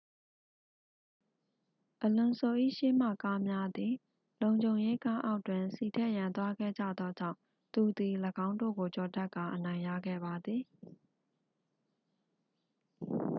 [2.03, 3.93] အလွန်ဆို ၏ရှေ့မှကားများသည်
[4.41, 7.37] လုံခြုံရေးကားအောက်တွင် ဆီထည့်ရန်သွားခဲ့ကြသောကြောင့်
[7.73, 8.13] သူသည်
[8.47, 10.61] ၎င်းတို့ကိုကျော်တက်ကာ အနိုင်ရခဲ့ပါသည်